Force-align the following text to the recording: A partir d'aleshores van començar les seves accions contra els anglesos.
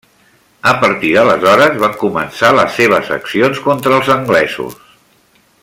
A 0.69 0.71
partir 0.83 1.11
d'aleshores 1.17 1.77
van 1.83 1.93
començar 2.03 2.51
les 2.61 2.79
seves 2.81 3.13
accions 3.19 3.61
contra 3.67 3.95
els 3.99 4.11
anglesos. 4.19 4.81